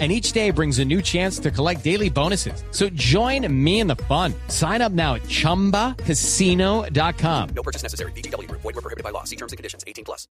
[0.00, 2.64] and each day brings a new chance to collect daily bonuses.
[2.72, 4.34] So join me in the fun.
[4.48, 7.48] Sign up now at ChumbaCasino.com.
[7.54, 8.10] No purchase necessary.
[8.16, 8.50] BGW.
[8.50, 9.22] Void were prohibited by law.
[9.22, 9.84] See terms and conditions.
[9.86, 10.26] 18 plus.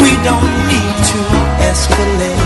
[0.00, 1.20] We don't need to
[1.64, 2.36] escalate.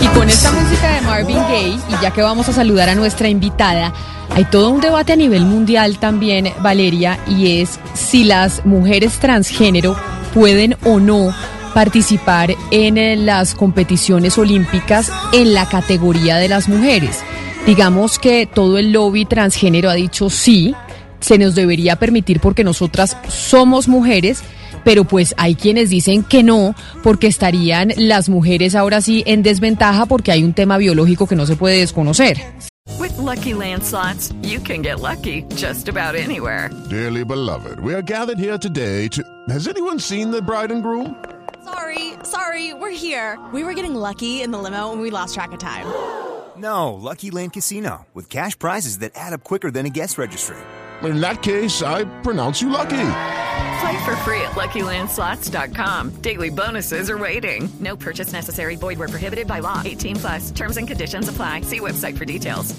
[0.00, 3.28] Y con esta música de Marvin Gaye, y ya que vamos a saludar a nuestra
[3.28, 3.92] invitada,
[4.30, 9.94] hay todo un debate a nivel mundial también, Valeria, y es si las mujeres transgénero
[10.32, 11.34] pueden o no
[11.74, 17.22] participar en eh, las competiciones olímpicas en la categoría de las mujeres.
[17.66, 20.74] Digamos que todo el lobby transgénero ha dicho sí,
[21.20, 24.42] se nos debería permitir porque nosotras somos mujeres,
[24.84, 30.06] pero pues hay quienes dicen que no, porque estarían las mujeres ahora sí en desventaja
[30.06, 32.40] porque hay un tema biológico que no se puede desconocer.
[32.98, 36.70] With lucky landslots, you can get lucky just about anywhere.
[36.88, 39.22] Dearly beloved, we are gathered here today to.
[39.48, 41.14] Has anyone seen the bride and groom?
[42.24, 43.38] Sorry, sorry, we're here.
[43.52, 45.86] We were getting lucky in the limo and we lost track of time.
[46.56, 50.58] No, Lucky Land Casino, with cash prizes that add up quicker than a guest registry.
[51.02, 53.06] In that case, I pronounce you lucky.
[53.80, 56.16] Play for free at LuckyLandSlots.com.
[56.20, 57.66] Daily bonuses are waiting.
[57.80, 58.76] No purchase necessary.
[58.76, 59.80] Void where prohibited by law.
[59.82, 60.50] 18 plus.
[60.50, 61.62] Terms and conditions apply.
[61.62, 62.78] See website for details.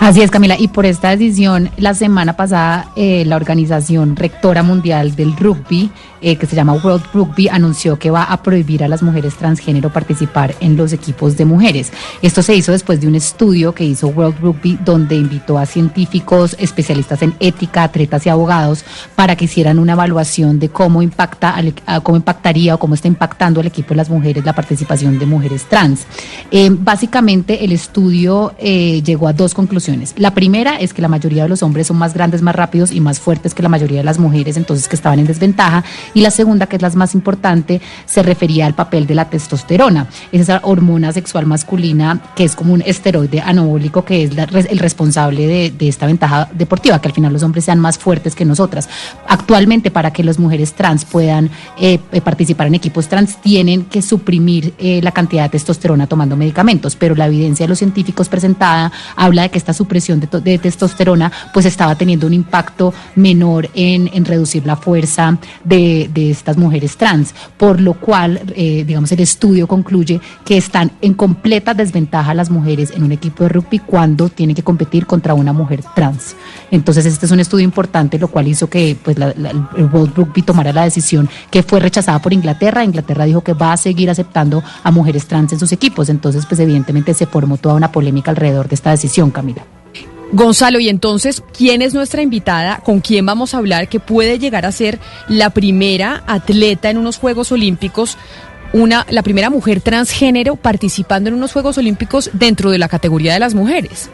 [0.00, 0.56] Así es, Camila.
[0.58, 6.36] Y por esta decisión, la semana pasada, eh, la Organización Rectora Mundial del Rugby, eh,
[6.36, 10.54] que se llama World Rugby, anunció que va a prohibir a las mujeres transgénero participar
[10.60, 11.92] en los equipos de mujeres.
[12.22, 16.56] Esto se hizo después de un estudio que hizo World Rugby, donde invitó a científicos,
[16.58, 21.56] especialistas en ética, atletas y abogados para que hicieran una evaluación de cómo impacta,
[22.02, 25.64] cómo impactaría o cómo está impactando al equipo de las mujeres la participación de mujeres
[25.64, 26.06] trans.
[26.50, 30.14] Eh, básicamente, el estudio eh, llegó a dos conclusiones.
[30.16, 33.00] La primera es que la mayoría de los hombres son más grandes, más rápidos y
[33.00, 35.84] más fuertes que la mayoría de las mujeres, entonces que estaban en desventaja.
[36.14, 40.08] Y la segunda, que es la más importante, se refería al papel de la testosterona.
[40.32, 44.30] Es esa hormona sexual masculina que es como un esteroide anabólico que es
[44.68, 48.44] el responsable de, esta ventaja deportiva, que al final los hombres sean más fuertes que
[48.44, 48.88] nosotras.
[49.28, 54.02] Actualmente, para que las mujeres trans puedan eh, eh, participar en equipos trans, tienen que
[54.02, 58.92] suprimir eh, la cantidad de testosterona tomando medicamentos, pero la evidencia de los científicos presentada
[59.14, 64.10] habla de que esta supresión de, de testosterona pues estaba teniendo un impacto menor en,
[64.12, 69.20] en reducir la fuerza de, de estas mujeres trans, por lo cual, eh, digamos, el
[69.20, 74.28] estudio concluye que están en completa desventaja las mujeres en un equipo de rugby cuando
[74.28, 76.36] tienen que competir contra una mujer trans.
[76.70, 80.72] Entonces, este es un estudio importante, lo cual hizo que pues, el World Rugby tomara
[80.72, 82.84] la decisión que fue rechazada por Inglaterra.
[82.84, 86.08] Inglaterra dijo que va a seguir aceptando a mujeres trans en sus equipos.
[86.08, 89.64] Entonces, pues evidentemente se formó toda una polémica alrededor de esta decisión, Camila.
[90.32, 92.80] Gonzalo, y entonces, ¿quién es nuestra invitada?
[92.84, 93.88] ¿Con quién vamos a hablar?
[93.88, 94.98] Que puede llegar a ser
[95.28, 98.18] la primera atleta en unos Juegos Olímpicos,
[98.72, 103.40] una, la primera mujer transgénero participando en unos Juegos Olímpicos dentro de la categoría de
[103.40, 104.10] las mujeres.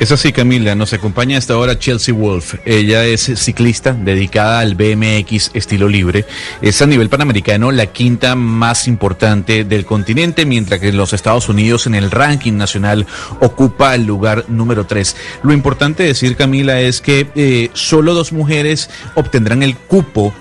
[0.00, 0.74] Es así, Camila.
[0.74, 2.54] Nos acompaña hasta ahora Chelsea Wolf.
[2.64, 6.24] Ella es ciclista dedicada al BMX estilo libre.
[6.62, 11.50] Es a nivel panamericano la quinta más importante del continente, mientras que en los Estados
[11.50, 13.06] Unidos en el ranking nacional
[13.40, 15.16] ocupa el lugar número 3.
[15.42, 20.32] Lo importante decir, Camila, es que eh, solo dos mujeres obtendrán el cupo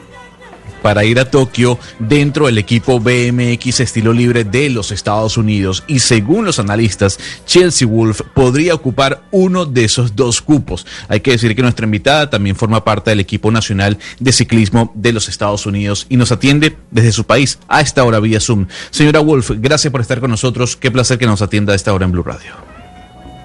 [0.81, 5.99] para ir a Tokio dentro del equipo BMX estilo libre de los Estados Unidos y
[5.99, 10.85] según los analistas, Chelsea Wolf podría ocupar uno de esos dos cupos.
[11.07, 15.13] Hay que decir que nuestra invitada también forma parte del equipo nacional de ciclismo de
[15.13, 18.67] los Estados Unidos y nos atiende desde su país a esta hora vía Zoom.
[18.91, 20.75] Señora Wolf, gracias por estar con nosotros.
[20.75, 22.53] Qué placer que nos atienda a esta hora en Blue Radio.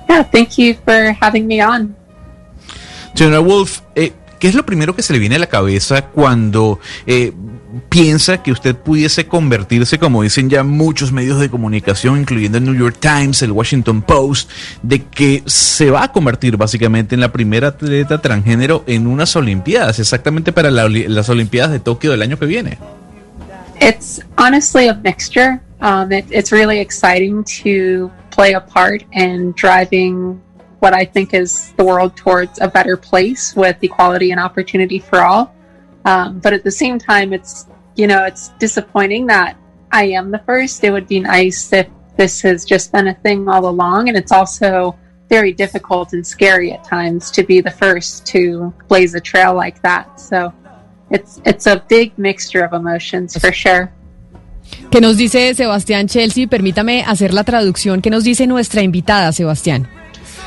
[0.09, 1.97] Yeah, thank you for having me on.
[3.15, 4.13] Señora Wolf, eh,
[4.45, 7.33] ¿qué es lo primero que se le viene a la cabeza cuando eh,
[7.89, 12.75] piensa que usted pudiese convertirse, como dicen ya muchos medios de comunicación, incluyendo el New
[12.75, 14.51] York Times, el Washington Post,
[14.83, 19.99] de que se va a convertir básicamente en la primera atleta transgénero en unas Olimpiadas,
[19.99, 22.77] exactamente para las Olimpiadas de Tokio del año que viene?
[23.81, 25.59] It's honestly a mixture.
[25.81, 30.39] Um, it, it's really exciting to play a part in driving
[30.85, 35.21] what I think is the world towards a better place with equality and opportunity for
[35.23, 35.55] all.
[36.05, 37.67] Um, but at the same time, it's
[37.97, 39.57] you know it's disappointing that
[39.91, 40.85] I am the first.
[40.85, 41.89] It would be nice if
[42.19, 44.95] this has just been a thing all along, and it's also
[45.31, 49.81] very difficult and scary at times to be the first to blaze a trail like
[49.81, 50.21] that.
[50.21, 50.53] So
[51.11, 53.91] it's it's a big mixture of emotions for sure.
[54.91, 56.47] ¿Qué nos dice Sebastián Chelsea?
[56.47, 58.03] Permítame hacer la traducción.
[58.03, 59.89] ¿Qué nos dice nuestra invitada, Sebastián?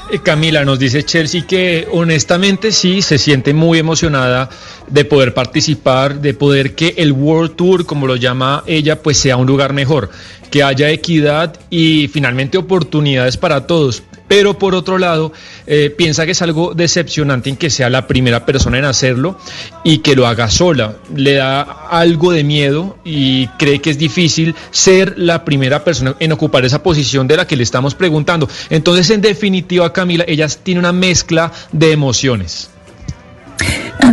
[0.09, 4.49] Eh, Camila nos dice Chelsea que honestamente sí se siente muy emocionada
[4.87, 9.35] de poder participar, de poder que el World Tour, como lo llama ella, pues sea
[9.35, 10.09] un lugar mejor,
[10.49, 14.03] que haya equidad y finalmente oportunidades para todos.
[14.27, 15.31] Pero por otro lado,
[15.65, 19.39] eh, piensa que es algo decepcionante en que sea la primera persona en hacerlo
[19.83, 20.97] y que lo haga sola.
[21.15, 26.31] Le da algo de miedo y cree que es difícil ser la primera persona en
[26.31, 28.49] ocupar esa posición de la que le estamos preguntando.
[28.69, 32.69] Entonces, en definitiva, Camila, ella tiene una mezcla de emociones.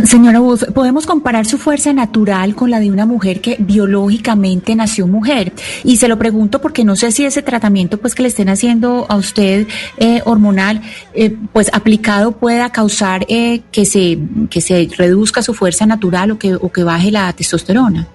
[0.05, 5.07] Señora Wolf, podemos comparar su fuerza natural con la de una mujer que biológicamente nació
[5.07, 5.53] mujer.
[5.83, 9.05] Y se lo pregunto porque no sé si ese tratamiento pues que le estén haciendo
[9.09, 10.81] a usted eh, hormonal,
[11.13, 14.19] eh, pues aplicado pueda causar eh, que se
[14.49, 18.07] que se reduzca su fuerza natural o que o que baje la testosterona.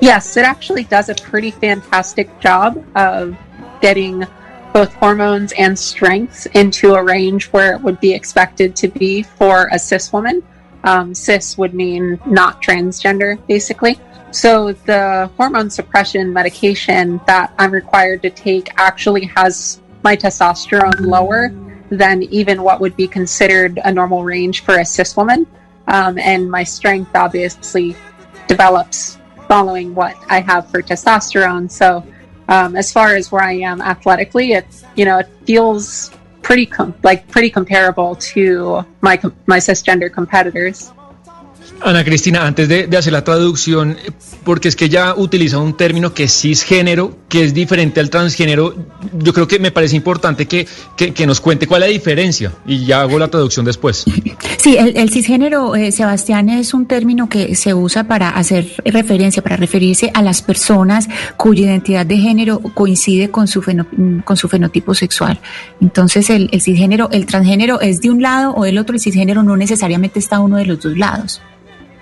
[0.00, 3.34] Yes, it actually does a pretty fantastic job of
[3.80, 4.24] getting
[4.72, 9.68] both hormones and strengths into a range where it would be expected to be for
[9.72, 10.42] a cis woman.
[10.84, 13.98] Um, cis would mean not transgender, basically.
[14.30, 21.50] So the hormone suppression medication that I'm required to take actually has my testosterone lower
[21.90, 25.46] than even what would be considered a normal range for a cis woman.
[25.88, 27.96] Um, and my strength obviously
[28.46, 29.18] develops
[29.48, 31.70] following what I have for testosterone.
[31.70, 32.04] So
[32.48, 36.10] um, as far as where I am athletically, it's you know it feels
[36.42, 40.92] pretty com- like pretty comparable to my com- my cisgender competitors.
[41.80, 43.96] Ana Cristina, antes de, de, hacer la traducción,
[44.44, 48.74] porque es que ella utiliza un término que es cisgénero, que es diferente al transgénero,
[49.12, 50.66] yo creo que me parece importante que,
[50.96, 54.04] que, nos cuente cuál es la diferencia y ya hago la traducción después.
[54.58, 59.42] Sí, el, el cisgénero, eh, Sebastián, es un término que se usa para hacer referencia,
[59.42, 63.86] para referirse a las personas cuya identidad de género coincide con su, feno,
[64.24, 65.38] con su fenotipo sexual.
[65.80, 69.42] Entonces, el, el cisgénero, el transgénero es de un lado o del otro, el cisgénero
[69.42, 71.40] no necesariamente está uno de los dos lados.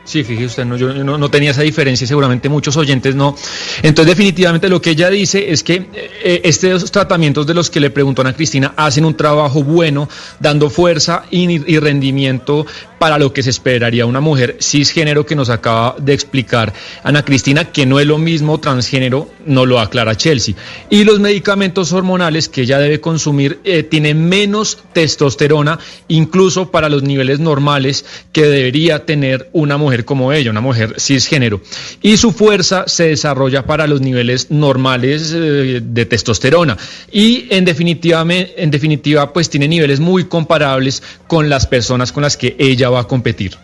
[0.06, 3.34] Sí, fíjese usted, no, yo no, tenía esa diferencia y seguramente muchos oyentes no.
[3.82, 5.88] Entonces, definitivamente lo que ella dice es que
[6.22, 10.08] eh, estos tratamientos de los que le preguntó Ana Cristina hacen un trabajo bueno,
[10.38, 12.64] dando fuerza y, y rendimiento
[12.98, 16.72] para lo que se esperaría una mujer cisgénero que nos acaba de explicar
[17.02, 20.54] Ana Cristina, que no es lo mismo transgénero, no lo aclara Chelsea.
[20.88, 27.02] Y los medicamentos hormonales que ella debe consumir eh, tienen menos testosterona, incluso para los
[27.02, 31.60] niveles normales que debería tener una mujer como ella, una mujer cisgénero.
[32.02, 36.76] Y su fuerza se desarrolla para los niveles normales eh, de testosterona.
[37.10, 42.36] Y en definitiva, en definitiva, pues tiene niveles muy comparables con las personas con las
[42.36, 43.56] que ella va a competir.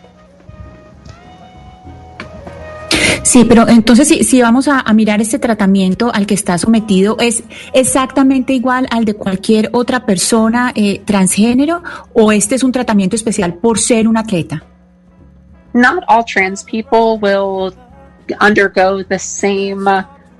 [3.23, 7.43] Sí, pero entonces si, si vamos a, mirar este tratamiento al que está sometido, ¿es
[7.73, 11.81] exactamente igual al de cualquier otra persona eh, transgénero
[12.13, 14.63] o este es un tratamiento especial por ser un atleta?
[15.73, 17.73] Not all trans people will
[18.39, 19.87] undergo the same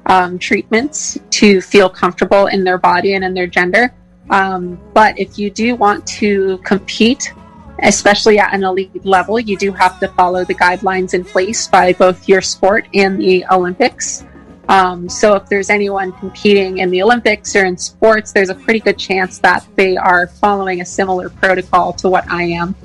[0.06, 3.94] um, treatments to feel comfortable in their body and in their gender.
[4.30, 7.34] Um, but if you do want to compete
[7.80, 11.94] especially at an elite level, you do have to follow the guidelines in place by
[11.94, 14.26] both your sport and the Olympics.
[14.70, 18.80] Um, so if there's anyone competing in the Olympics or in sports, there's a pretty
[18.80, 22.76] good chance that they are following a similar protocol to what I am.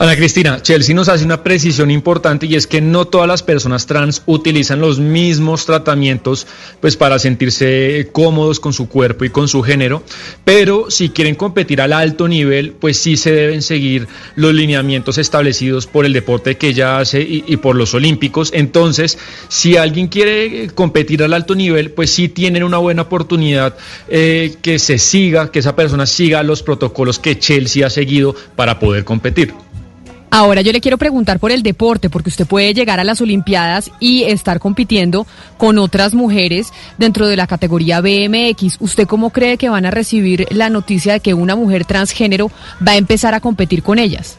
[0.00, 3.86] Ana Cristina, Chelsea nos hace una precisión importante y es que no todas las personas
[3.86, 6.46] trans utilizan los mismos tratamientos
[6.80, 10.04] pues para sentirse cómodos con su cuerpo y con su género,
[10.44, 15.88] pero si quieren competir al alto nivel, pues sí se deben seguir los lineamientos establecidos
[15.88, 18.52] por el deporte que ella hace y, por los olímpicos.
[18.54, 23.76] Entonces, si alguien quiere competir al alto nivel, pues sí tienen una buena oportunidad
[24.06, 28.78] eh, que se siga, que esa persona siga los protocolos que Chelsea ha seguido para
[28.78, 29.52] poder competir.
[30.30, 33.90] Ahora yo le quiero preguntar por el deporte, porque usted puede llegar a las Olimpiadas
[33.98, 38.76] y estar compitiendo con otras mujeres dentro de la categoría BMX.
[38.80, 42.50] ¿Usted cómo cree que van a recibir la noticia de que una mujer transgénero
[42.86, 44.38] va a empezar a competir con ellas?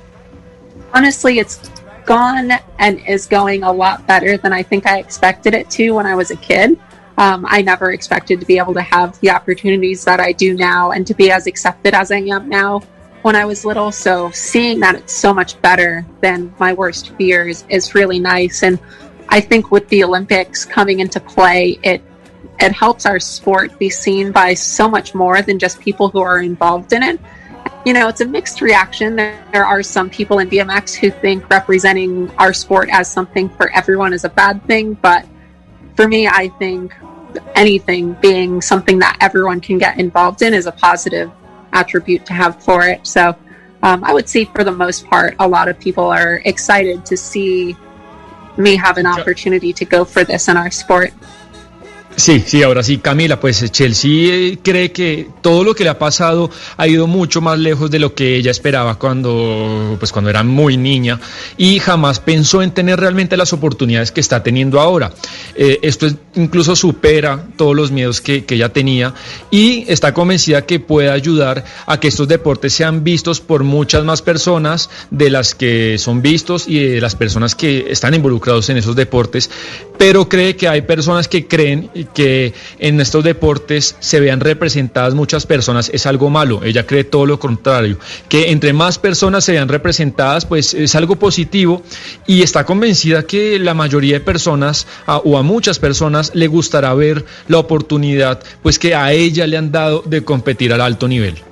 [0.93, 1.59] Honestly, it's
[2.05, 6.05] gone and is going a lot better than I think I expected it to when
[6.05, 6.77] I was a kid.
[7.17, 10.91] Um, I never expected to be able to have the opportunities that I do now
[10.91, 12.81] and to be as accepted as I am now.
[13.21, 13.91] When I was little.
[13.91, 18.63] So seeing that it's so much better than my worst fears is really nice.
[18.63, 18.79] And
[19.29, 22.01] I think with the Olympics coming into play, it
[22.59, 26.41] it helps our sport be seen by so much more than just people who are
[26.41, 27.19] involved in it.
[27.85, 29.15] you know, it's a mixed reaction.
[29.15, 33.71] There, there are some people in BMX who think representing our sport as something for
[33.71, 35.25] everyone is a bad thing, but
[35.95, 36.93] for me, I think
[37.55, 41.31] anything being something that everyone can get involved in is a positive
[41.73, 43.05] attribute to have for it.
[43.05, 43.35] So
[43.83, 47.17] um, I would say, for the most part, a lot of people are excited to
[47.17, 47.75] see
[48.57, 51.13] me have an opportunity to go for this in our sport.
[52.19, 55.97] Sí, sí, ahora sí, Camila, pues Chelsea eh, cree que todo lo que le ha
[55.97, 60.43] pasado ha ido mucho más lejos de lo que ella esperaba cuando, pues cuando era
[60.43, 61.17] muy niña
[61.55, 65.13] y jamás pensó en tener realmente las oportunidades que está teniendo ahora.
[65.55, 69.13] Eh, esto es, incluso supera todos los miedos que, que, ella tenía
[69.49, 74.21] y está convencida que puede ayudar a que estos deportes sean vistos por muchas más
[74.21, 78.97] personas de las que son vistos y de las personas que están involucrados en esos
[78.97, 79.49] deportes,
[79.97, 85.45] pero cree que hay personas que creen que en estos deportes se vean representadas muchas
[85.45, 86.63] personas es algo malo.
[86.63, 87.97] Ella cree todo lo contrario,
[88.27, 91.83] que entre más personas se vean representadas, pues es algo positivo
[92.27, 97.25] y está convencida que la mayoría de personas o a muchas personas le gustará ver
[97.47, 101.48] la oportunidad, pues que a ella le han dado de competir al alto nivel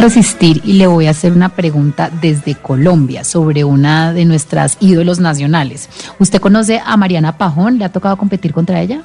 [0.00, 5.20] resistir y le voy a hacer una pregunta desde Colombia sobre una de nuestras ídolos
[5.20, 5.88] nacionales.
[6.18, 7.78] ¿Usted conoce a Mariana Pajón?
[7.78, 9.02] ¿Le ha tocado competir contra ella?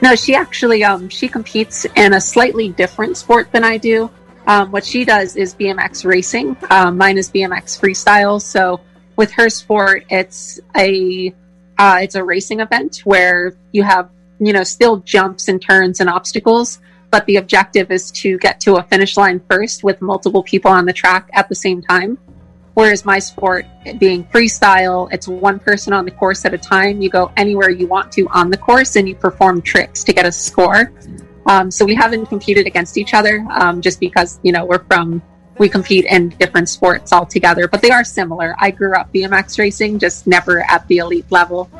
[0.00, 4.10] No, she actually um, she competes in a slightly different sport than I do.
[4.46, 6.56] Um, what she does is BMX racing.
[6.70, 8.40] Um, mine is BMX freestyle.
[8.40, 8.80] So
[9.16, 11.34] with her sport, it's a
[11.78, 16.10] uh, it's a racing event where you have you know still jumps and turns and
[16.10, 16.78] obstacles,
[17.16, 20.84] but the objective is to get to a finish line first with multiple people on
[20.84, 22.18] the track at the same time.
[22.74, 23.64] Whereas my sport
[23.98, 27.00] being freestyle, it's one person on the course at a time.
[27.00, 30.26] You go anywhere you want to on the course and you perform tricks to get
[30.26, 30.92] a score.
[31.46, 35.22] Um, so we haven't competed against each other um, just because, you know, we're from,
[35.56, 38.54] we compete in different sports altogether, but they are similar.
[38.58, 41.70] I grew up BMX racing, just never at the elite level.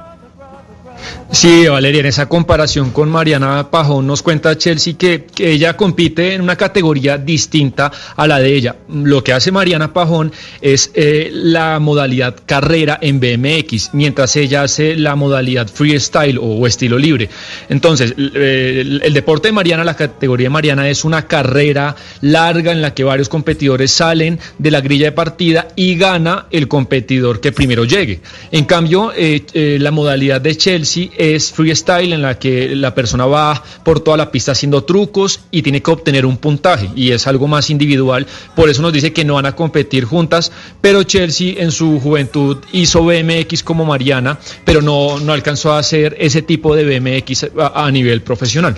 [1.32, 6.40] Sí, Valeria, en esa comparación con Mariana Pajón nos cuenta Chelsea que, ella compite en
[6.40, 8.76] una categoría distinta a la de ella.
[8.88, 14.96] Lo que hace Mariana Pajón es eh, la modalidad carrera en BMX, mientras ella hace
[14.96, 17.28] la modalidad freestyle o, o estilo libre.
[17.68, 22.80] Entonces, eh, el, deporte de Mariana, la categoría de Mariana es una carrera larga en
[22.80, 27.52] la que varios competidores salen de la grilla de partida y gana el competidor que
[27.52, 28.20] primero llegue.
[28.52, 33.62] En cambio, eh, la modalidad de Chelsea es freestyle en la que la persona va
[33.84, 37.48] por toda la pista haciendo trucos y tiene que obtener un puntaje y es algo
[37.48, 38.26] más individual.
[38.54, 42.58] Por eso nos dice que no van a competir juntas, pero Chelsea en su juventud
[42.72, 47.84] hizo BMX como Mariana, pero no, no alcanzó a hacer ese tipo de BMX a,
[47.86, 48.76] a nivel profesional.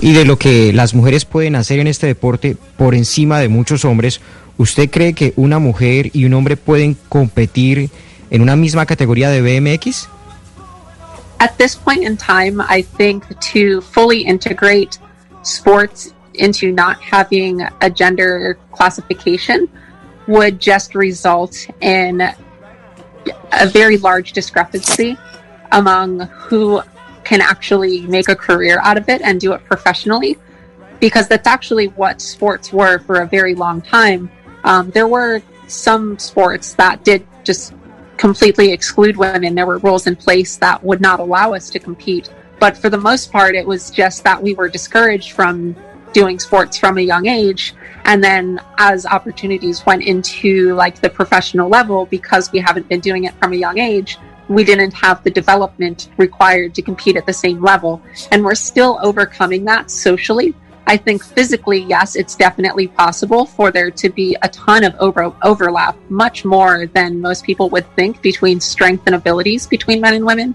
[0.00, 3.84] Y de lo que las mujeres pueden hacer en este deporte por encima de muchos
[3.84, 4.20] hombres,
[4.56, 7.90] ¿usted cree que una mujer y un hombre pueden competir
[8.34, 10.08] en una misma categoría de BMX?
[11.38, 13.22] At this point in time, I think
[13.52, 14.98] to fully integrate
[15.42, 19.68] sports into not having a gender classification
[20.26, 25.16] would just result in a very large discrepancy
[25.70, 26.82] among who
[27.22, 30.36] can actually make a career out of it and do it professionally
[30.98, 34.28] because that's actually what sports were for a very long time.
[34.64, 37.72] Um, there were some sports that did just
[38.16, 39.54] completely exclude women.
[39.54, 42.30] There were rules in place that would not allow us to compete.
[42.60, 45.76] But for the most part, it was just that we were discouraged from
[46.12, 47.74] doing sports from a young age.
[48.04, 53.24] And then as opportunities went into like the professional level, because we haven't been doing
[53.24, 54.18] it from a young age,
[54.48, 58.00] we didn't have the development required to compete at the same level.
[58.30, 60.54] And we're still overcoming that socially.
[60.86, 65.32] I think physically, yes, it's definitely possible for there to be a ton of over-
[65.42, 70.24] overlap, much more than most people would think between strength and abilities between men and
[70.24, 70.54] women.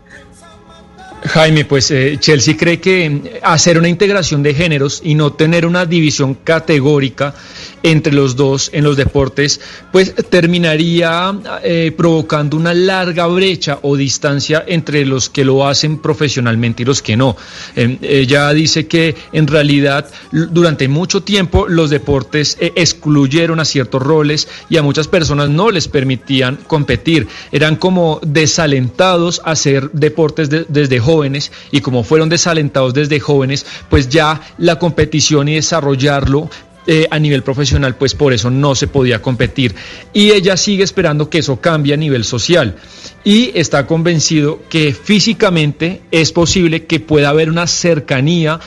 [1.25, 5.85] Jaime, pues eh, Chelsea cree que hacer una integración de géneros y no tener una
[5.85, 7.33] división categórica
[7.83, 9.59] entre los dos en los deportes,
[9.91, 11.33] pues terminaría
[11.63, 17.01] eh, provocando una larga brecha o distancia entre los que lo hacen profesionalmente y los
[17.01, 17.35] que no.
[17.75, 24.01] Eh, ella dice que en realidad durante mucho tiempo los deportes eh, excluyeron a ciertos
[24.01, 27.27] roles y a muchas personas no les permitían competir.
[27.51, 33.65] Eran como desalentados a hacer deportes de, desde jóvenes y como fueron desalentados desde jóvenes,
[33.89, 36.49] pues ya la competición y desarrollarlo
[36.91, 39.75] eh, a nivel profesional, pues por eso no se podía competir.
[40.11, 42.77] Y ella sigue esperando que eso cambie a nivel social.
[43.23, 48.59] Y está convencido que físicamente es posible que pueda haber una cercanía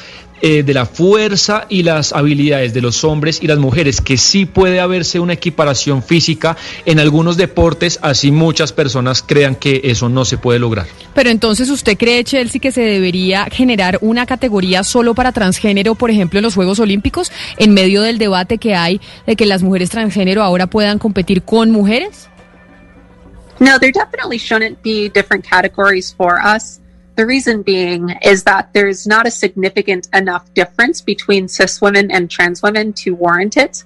[0.45, 4.45] eh, de la fuerza y las habilidades de los hombres y las mujeres, que sí
[4.45, 10.25] puede haberse una equiparación física en algunos deportes, así muchas personas crean que eso no
[10.25, 10.89] se puede lograr.
[11.15, 16.11] Pero entonces, ¿usted cree, Chelsea, que se debería generar una categoría solo para transgénero, por
[16.11, 19.91] ejemplo, en los Juegos Olímpicos, en medio del debate que hay de que las mujeres
[19.91, 22.29] transgénero ahora puedan competir con mujeres?
[23.61, 26.82] No, there definitely shouldn't be different categories for us.
[27.15, 32.31] The reason being is that there's not a significant enough difference between cis women and
[32.31, 33.85] trans women to warrant it.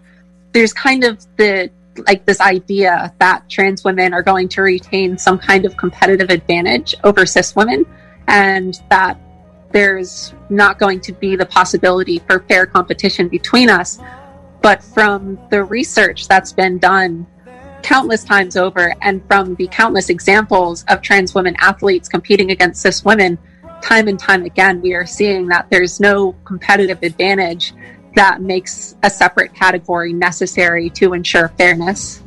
[0.52, 1.70] There's kind of the
[2.06, 6.94] like this idea that trans women are going to retain some kind of competitive advantage
[7.04, 7.86] over cis women
[8.28, 9.18] and that
[9.72, 13.98] there's not going to be the possibility for fair competition between us.
[14.62, 17.26] But from the research that's been done
[17.82, 23.04] countless times over and from the countless examples of trans women athletes competing against cis
[23.04, 23.38] women,
[23.82, 27.72] time and time again, we are seeing that there's no competitive advantage
[28.14, 32.22] that makes a separate category necessary to ensure fairness.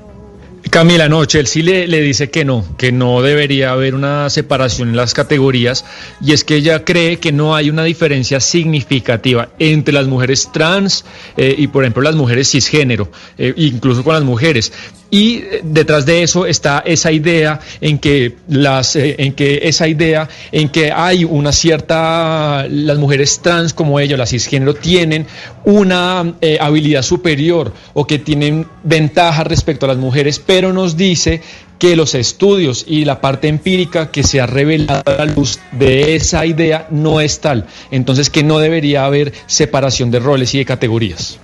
[0.70, 4.98] Camila, no, Chelsea le, le, dice que no, que no debería haber una separación en
[4.98, 5.84] las categorías
[6.22, 11.06] y es que ella cree que no hay una diferencia significativa entre las mujeres trans
[11.38, 14.72] eh, y, por ejemplo, las mujeres cisgénero, eh, incluso con las mujeres.
[15.12, 19.88] Y eh, detrás de eso está esa idea en que las, eh, en que esa
[19.88, 25.26] idea en que hay una cierta, las mujeres trans como ella, las cisgénero, tienen
[25.66, 31.42] una eh, habilidad superior o que tienen ventaja respecto a las mujeres, pero nos dice
[31.80, 36.16] que los estudios y la parte empírica que se ha revelado a la luz de
[36.16, 37.66] esa idea no es tal.
[37.90, 41.40] Entonces que no debería haber separación de roles y de categorías.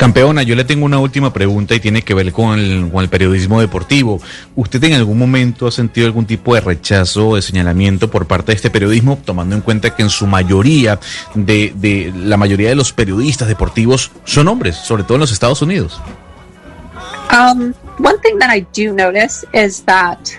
[0.00, 4.18] Campeona, yo le tengo una última pregunta y tiene que ver con el, periodismo deportivo.
[4.56, 8.52] ¿Usted en algún momento ha sentido algún tipo de rechazo o de señalamiento por parte
[8.52, 10.98] de este periodismo, tomando en cuenta que en su mayoría,
[11.34, 15.60] de, de la mayoría de los periodistas deportivos son hombres, sobre todo en los Estados
[15.60, 16.00] Unidos?
[17.30, 20.34] Um, one thing that I do notice is that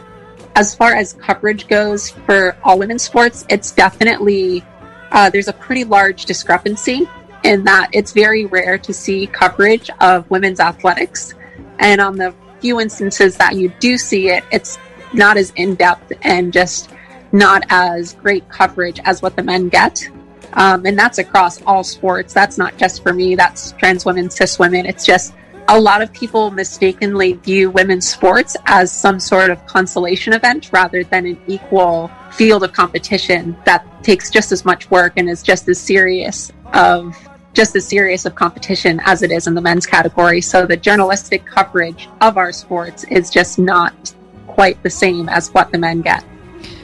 [0.56, 4.64] as far as coverage goes for all women's sports, it's definitely,
[5.12, 7.08] uh, there's a pretty large discrepancy
[7.44, 11.34] in that it's very rare to see coverage of women's athletics.
[11.80, 14.78] And on the few instances that you do see it, it's
[15.14, 16.92] not as in depth and just
[17.32, 20.08] not as great coverage as what the men get.
[20.54, 22.34] Um, and that's across all sports.
[22.34, 24.86] That's not just for me, that's trans women, cis women.
[24.86, 25.34] It's just
[25.68, 31.04] a lot of people mistakenly view women's sports as some sort of consolation event rather
[31.04, 35.70] than an equal field of competition that takes just as much work and is just
[35.70, 37.16] as serious of
[37.54, 40.42] just as serious of competition as it is in the men's category.
[40.42, 44.14] So the journalistic coverage of our sports is just not
[44.48, 46.24] quite the same as what the men get.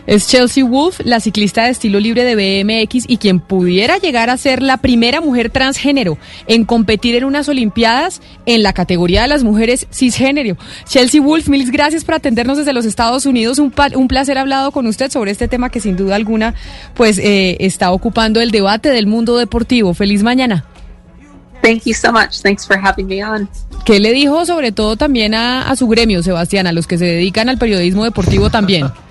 [0.07, 4.37] Es Chelsea Wolf, la ciclista de estilo libre de BMX y quien pudiera llegar a
[4.37, 6.17] ser la primera mujer transgénero
[6.47, 10.55] en competir en unas Olimpiadas en la categoría de las mujeres cisgénero.
[10.85, 13.59] Chelsea Wolf, mil gracias por atendernos desde los Estados Unidos.
[13.59, 16.55] Un, un placer hablado con usted sobre este tema que sin duda alguna
[16.93, 19.93] pues eh, está ocupando el debate del mundo deportivo.
[19.93, 20.63] Feliz mañana.
[21.61, 22.41] Thank you so much.
[22.41, 23.49] Thanks for having me on.
[23.83, 27.03] ¿Qué le dijo sobre todo también a, a su gremio, Sebastián, a los que se
[27.03, 28.87] dedican al periodismo deportivo también?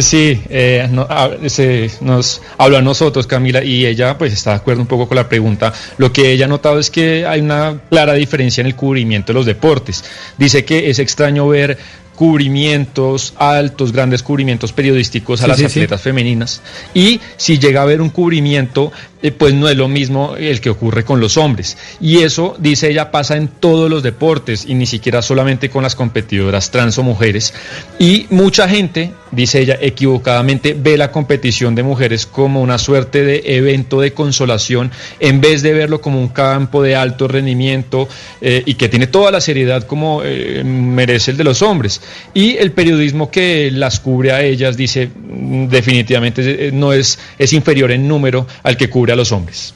[0.00, 4.56] Sí, eh, no, a, se, nos habló a nosotros, Camila, y ella pues está de
[4.56, 5.72] acuerdo un poco con la pregunta.
[5.96, 9.38] Lo que ella ha notado es que hay una clara diferencia en el cubrimiento de
[9.38, 10.04] los deportes.
[10.36, 11.78] Dice que es extraño ver
[12.18, 16.60] cubrimientos altos, grandes cubrimientos periodísticos a Sí, las sí, atletas femeninas.
[16.92, 18.90] Y si llega a haber un cubrimiento,
[19.22, 21.76] eh, pues no es lo mismo el que ocurre con los hombres.
[22.00, 25.94] Y eso, dice ella, pasa en todos los deportes y ni siquiera solamente con las
[25.94, 27.54] competidoras trans o mujeres.
[28.00, 33.42] Y mucha gente, dice ella, equivocadamente ve la competición de mujeres como una suerte de
[33.44, 38.08] evento de consolación en vez de verlo como un campo de alto rendimiento
[38.40, 42.00] eh, y que tiene toda la seriedad como eh, merece el de los hombres.
[42.34, 47.90] Y el periodismo que las cubre a ellas, dice, definitivamente eh, no es, es inferior
[47.90, 49.74] en número al que cubre a los hombres.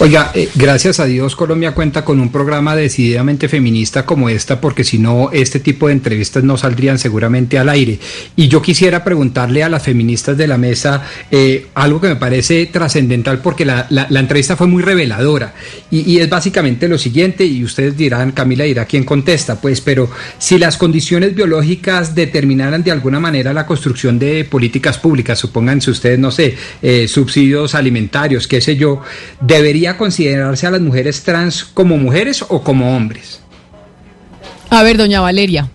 [0.00, 4.84] Oiga, eh, gracias a Dios Colombia cuenta con un programa decididamente feminista como esta, porque
[4.84, 7.98] si no, este tipo de entrevistas no saldrían seguramente al aire.
[8.36, 12.66] Y yo quisiera preguntarle a las feministas de la mesa eh, algo que me parece
[12.66, 15.54] trascendental, porque la, la- entrevista fue muy reveladora.
[15.90, 20.10] Y, y es básicamente lo siguiente, y ustedes dirán, Camila dirá quién contesta, pues, pero
[20.38, 26.18] si las condiciones biológicas determinaran de alguna manera la construcción de políticas públicas, supónganse ustedes,
[26.18, 29.00] no sé, eh, subsidios alimentarios, qué sé yo,
[29.54, 33.40] ¿debería considerarse a las mujeres trans como mujeres o como hombres?
[34.70, 35.70] A ver, doña Valeria.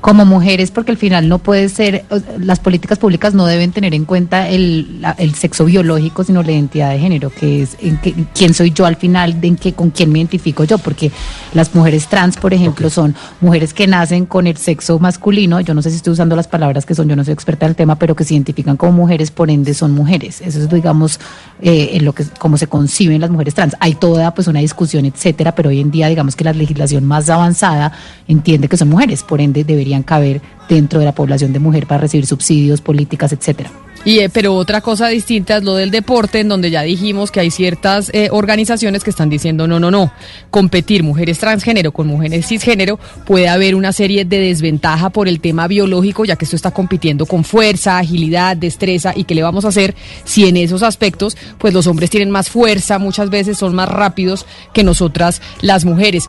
[0.00, 2.04] Como mujeres, porque al final no puede ser,
[2.38, 6.52] las políticas públicas no deben tener en cuenta el, la- el sexo biológico, sino la
[6.52, 9.72] identidad de género, que es en qué- quién soy yo al final, de en qué,
[9.72, 11.10] con quién me identifico yo, porque
[11.54, 15.82] las mujeres trans, por ejemplo, son mujeres que nacen con el sexo masculino, yo no
[15.82, 17.96] sé si estoy usando las palabras que son, yo no soy experta en el tema,
[17.98, 20.40] pero que se identifican como mujeres, por ende son mujeres.
[20.40, 21.18] Eso es, digamos,
[21.60, 23.74] eh, en lo que cómo se conciben las mujeres trans.
[23.80, 27.28] Hay toda pues una discusión, etcétera, pero hoy en día digamos que la legislación más
[27.28, 27.92] avanzada
[28.28, 32.02] entiende que son mujeres, por ende deberían caber dentro de la población de mujer para
[32.02, 33.70] recibir subsidios, políticas, etcétera.
[34.04, 37.40] Y, eh, pero otra cosa distinta es lo del deporte, en donde ya dijimos que
[37.40, 40.12] hay ciertas eh, organizaciones que están diciendo no, no, no.
[40.50, 45.66] Competir mujeres transgénero con mujeres cisgénero puede haber una serie de desventaja por el tema
[45.66, 49.12] biológico, ya que esto está compitiendo con fuerza, agilidad, destreza.
[49.16, 52.48] ¿Y qué le vamos a hacer si en esos aspectos, pues los hombres tienen más
[52.48, 56.28] fuerza, muchas veces son más rápidos que nosotras las mujeres?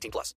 [0.01, 0.35] 18 plus.